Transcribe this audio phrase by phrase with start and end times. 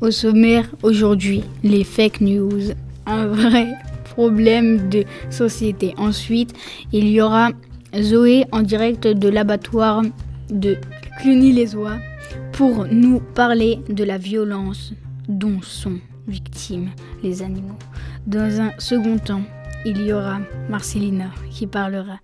[0.00, 2.72] Au sommaire aujourd'hui, les fake news,
[3.06, 3.68] un vrai
[4.04, 5.92] problème de société.
[5.96, 6.54] Ensuite,
[6.92, 7.50] il y aura
[8.00, 10.02] Zoé en direct de l'abattoir
[10.50, 10.76] de
[11.20, 11.98] Cluny-les-Oies
[12.52, 14.92] pour nous parler de la violence
[15.28, 16.90] dont sont victimes
[17.22, 17.78] les animaux.
[18.26, 19.42] Dans un second temps,
[19.84, 20.38] il y aura
[20.68, 22.20] Marcelina qui parlera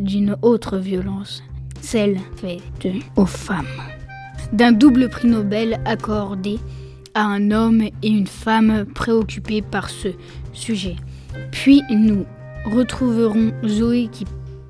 [0.00, 1.42] d'une autre violence,
[1.80, 3.66] celle faite aux femmes.
[4.52, 6.58] D'un double prix Nobel accordé
[7.14, 10.08] à un homme et une femme préoccupés par ce
[10.52, 10.96] sujet.
[11.50, 12.24] Puis nous
[12.64, 14.24] retrouverons Zoé qui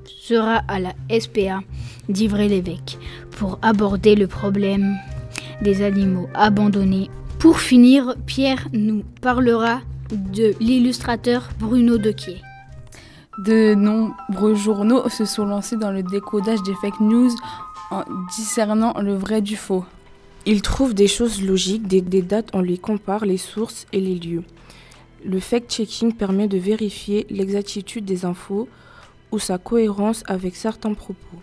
[0.05, 1.61] sera à la SPA
[2.09, 2.97] d'Ivry-l'Évêque
[3.31, 4.97] pour aborder le problème
[5.61, 7.09] des animaux abandonnés.
[7.39, 9.79] Pour finir, Pierre nous parlera
[10.11, 12.41] de l'illustrateur Bruno Dequier.
[13.45, 17.31] De nombreux journaux se sont lancés dans le décodage des fake news
[17.91, 18.03] en
[18.35, 19.85] discernant le vrai du faux.
[20.45, 24.43] Ils trouvent des choses logiques, des, dates, on les compare, les sources et les lieux.
[25.25, 28.69] Le fact-checking permet de vérifier l'exactitude des infos
[29.31, 31.37] ou sa cohérence avec certains propos.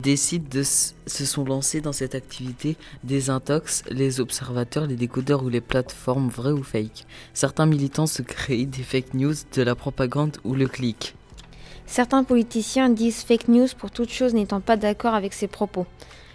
[0.00, 5.48] Des sites se sont lancés dans cette activité, des intox, les observateurs, les décodeurs ou
[5.48, 7.04] les plateformes vraies ou fake.
[7.34, 11.16] Certains militants se créent des fake news, de la propagande ou le clic.
[11.88, 15.86] Certains politiciens disent fake news pour toute chose n'étant pas d'accord avec ses propos.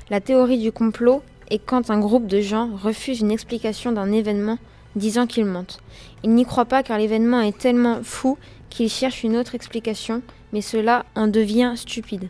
[0.09, 4.57] La théorie du complot est quand un groupe de gens refuse une explication d'un événement
[4.95, 5.79] disant qu'ils mentent.
[6.23, 8.37] Ils n'y croient pas car l'événement est tellement fou
[8.71, 12.29] qu'ils cherchent une autre explication, mais cela en devient stupide.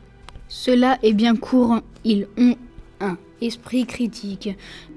[0.49, 2.57] Cela est bien courant, ils ont
[2.99, 4.49] un esprit critique,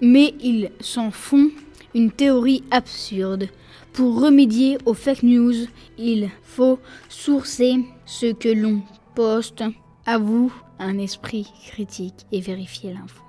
[0.03, 1.49] mais ils s'en font
[1.95, 3.49] une théorie absurde.
[3.93, 5.55] Pour remédier aux fake news,
[5.99, 6.79] il faut
[7.09, 8.83] sourcer ce que l'on
[9.15, 9.65] poste.
[10.05, 13.23] À vous, un esprit critique et vérifier l'info.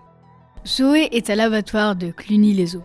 [0.65, 2.83] Zoé est à l'abattoir de Cluny-les-Eaux.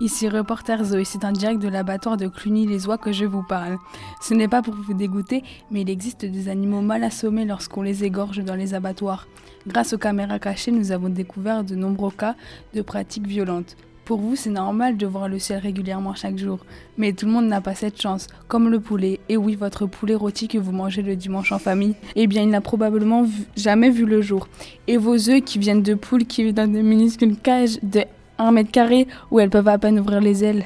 [0.00, 3.78] Ici reporter Zoé, c'est un direct de l'abattoir de Cluny-les-Oies que je vous parle.
[4.20, 8.02] Ce n'est pas pour vous dégoûter, mais il existe des animaux mal assommés lorsqu'on les
[8.02, 9.28] égorge dans les abattoirs.
[9.68, 12.34] Grâce aux caméras cachées, nous avons découvert de nombreux cas
[12.74, 13.76] de pratiques violentes.
[14.04, 16.58] Pour vous, c'est normal de voir le ciel régulièrement chaque jour,
[16.98, 19.20] mais tout le monde n'a pas cette chance, comme le poulet.
[19.28, 22.48] Et oui, votre poulet rôti que vous mangez le dimanche en famille, eh bien, il
[22.50, 24.48] n'a probablement vu- jamais vu le jour.
[24.88, 28.02] Et vos œufs qui viennent de poules qui vivent dans de minuscules cages de
[28.38, 30.64] 1 mètre carré où elles peuvent à peine ouvrir les ailes.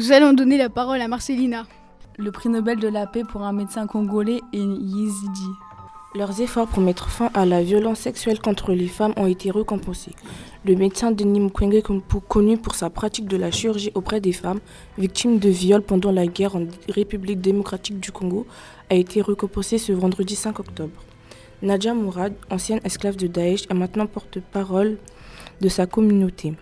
[0.00, 1.64] Nous allons donner la parole à Marcelina.
[2.18, 5.48] Le prix Nobel de la paix pour un médecin congolais est Yezidi.
[6.16, 10.12] Leurs efforts pour mettre fin à la violence sexuelle contre les femmes ont été récompensés.
[10.64, 11.82] Le médecin Denis Mukwege,
[12.28, 14.60] connu pour sa pratique de la chirurgie auprès des femmes
[14.96, 18.46] victimes de viols pendant la guerre en République démocratique du Congo,
[18.90, 21.02] a été récompensé ce vendredi 5 octobre.
[21.62, 24.98] Nadia Mourad, ancienne esclave de Daesh, est maintenant porte-parole
[25.60, 26.54] de sa communauté.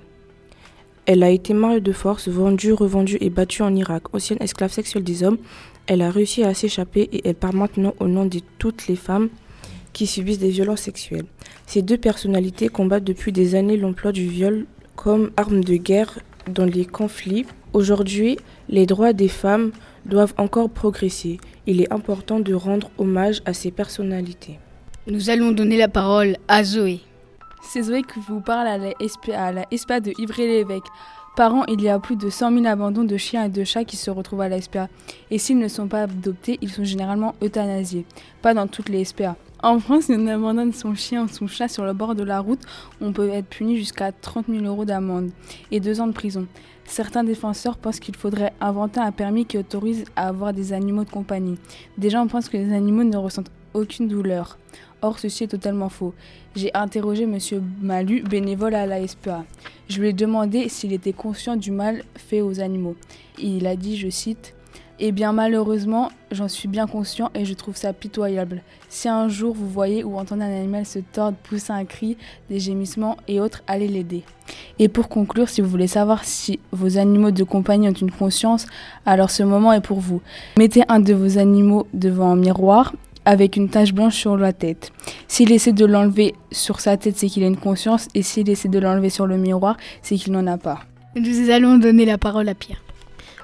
[1.04, 4.04] Elle a été mariée de force, vendue, revendue et battue en Irak.
[4.14, 5.38] Ancienne esclave sexuelle des hommes,
[5.86, 9.28] elle a réussi à s'échapper et elle parle maintenant au nom de toutes les femmes
[9.92, 11.26] qui subissent des violences sexuelles.
[11.66, 14.66] Ces deux personnalités combattent depuis des années l'emploi du viol
[14.96, 17.46] comme arme de guerre dans les conflits.
[17.72, 18.38] Aujourd'hui,
[18.68, 19.72] les droits des femmes
[20.04, 21.38] doivent encore progresser.
[21.66, 24.58] Il est important de rendre hommage à ces personnalités.
[25.06, 27.00] Nous allons donner la parole à Zoé.
[27.62, 30.84] C'est Zoé qui vous parle à la SPA, à la SPA de Ivry-l'Évêque.
[31.34, 33.84] Par an, il y a plus de 100 000 abandons de chiens et de chats
[33.84, 34.88] qui se retrouvent à la SPA.
[35.30, 38.04] Et s'ils ne sont pas adoptés, ils sont généralement euthanasiés.
[38.42, 39.36] Pas dans toutes les SPA.
[39.62, 42.40] En France, si on abandonne son chien ou son chat sur le bord de la
[42.40, 42.60] route,
[43.00, 45.30] on peut être puni jusqu'à 30 000 euros d'amende
[45.70, 46.46] et deux ans de prison.
[46.84, 51.10] Certains défenseurs pensent qu'il faudrait inventer un permis qui autorise à avoir des animaux de
[51.10, 51.56] compagnie.
[51.96, 54.58] Des gens pensent que les animaux ne ressentent aucune douleur.
[55.04, 56.14] Or, ceci est totalement faux.
[56.54, 57.36] J'ai interrogé M.
[57.80, 59.44] Malu, bénévole à la SPA.
[59.88, 62.94] Je lui ai demandé s'il était conscient du mal fait aux animaux.
[63.36, 64.54] Il a dit, je cite,
[65.00, 68.62] Eh bien malheureusement, j'en suis bien conscient et je trouve ça pitoyable.
[68.88, 72.16] Si un jour vous voyez ou entendez un animal se tordre, pousser un cri,
[72.48, 74.22] des gémissements et autres, allez l'aider.
[74.78, 78.66] Et pour conclure, si vous voulez savoir si vos animaux de compagnie ont une conscience,
[79.04, 80.20] alors ce moment est pour vous.
[80.56, 82.92] Mettez un de vos animaux devant un miroir
[83.24, 84.92] avec une tache blanche sur la tête.
[85.28, 88.68] S'il essaie de l'enlever sur sa tête, c'est qu'il a une conscience, et s'il essaie
[88.68, 90.80] de l'enlever sur le miroir, c'est qu'il n'en a pas.
[91.16, 92.82] Nous allons donner la parole à Pierre.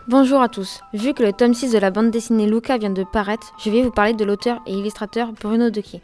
[0.08, 0.80] Bonjour à tous.
[0.94, 3.82] Vu que le tome 6 de la bande dessinée Luca vient de paraître, je vais
[3.82, 6.00] vous parler de l'auteur et illustrateur Bruno Dequier.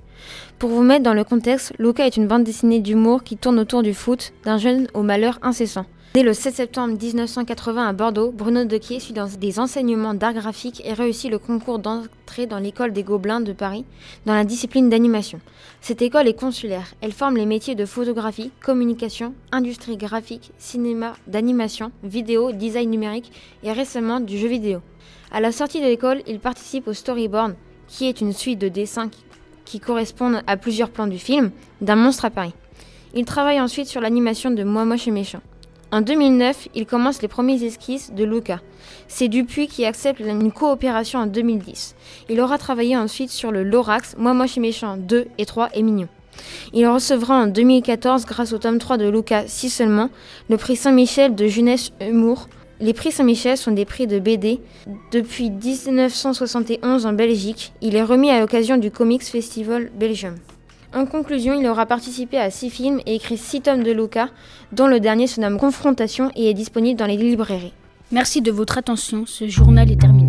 [0.59, 3.82] Pour vous mettre dans le contexte, Luca est une bande dessinée d'humour qui tourne autour
[3.82, 5.87] du foot, d'un jeune au malheur incessant.
[6.14, 10.93] Dès le 7 septembre 1980 à Bordeaux, Bruno Dequier suit des enseignements d'art graphique et
[10.93, 13.84] réussit le concours d'entrée dans l'école des Gobelins de Paris
[14.25, 15.40] dans la discipline d'animation.
[15.81, 16.94] Cette école est consulaire.
[17.00, 23.32] Elle forme les métiers de photographie, communication, industrie graphique, cinéma, d'animation, vidéo, design numérique
[23.64, 24.82] et récemment du jeu vidéo.
[25.32, 27.56] À la sortie de l'école, il participe au storyboard,
[27.88, 29.11] qui est une suite de dessins
[29.64, 31.50] qui correspondent à plusieurs plans du film,
[31.81, 32.55] d'un monstre à Paris.
[33.14, 35.40] Il travaille ensuite sur l'animation de Moi Moche et Méchant.
[35.90, 38.60] En 2009, il commence les premiers esquisses de Luca.
[39.06, 41.94] C'est Dupuis qui accepte une coopération en 2010.
[42.28, 45.82] Il aura travaillé ensuite sur le Lorax, Moi Moche et Méchant 2 et 3 et
[45.82, 46.08] Mignon.
[46.72, 50.10] Il recevra en 2014, grâce au tome 3 de Luca, si seulement,
[50.48, 52.48] le prix Saint-Michel de jeunesse humour.
[52.80, 54.60] Les prix Saint-Michel sont des prix de BD.
[55.12, 60.34] Depuis 1971 en Belgique, il est remis à l'occasion du Comics Festival Belgium.
[60.94, 64.29] En conclusion, il aura participé à six films et écrit six tomes de Luca,
[64.70, 67.73] dont le dernier se nomme Confrontation et est disponible dans les librairies.
[68.12, 70.24] Merci de votre attention, ce journal est terminé.